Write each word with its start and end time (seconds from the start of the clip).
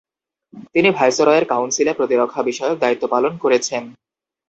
তিনি 0.73 0.89
ভাইসরয়ের 0.97 1.45
কাউন্সিলে 1.45 1.91
প্রতিরক্ষা 1.93 2.41
বিষয়ক 2.49 2.77
দায়িত্বপালন 2.79 3.33
করেছেন। 3.37 3.83